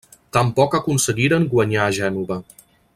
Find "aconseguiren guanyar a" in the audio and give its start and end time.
0.79-1.95